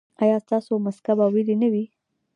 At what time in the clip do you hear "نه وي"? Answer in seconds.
1.61-1.85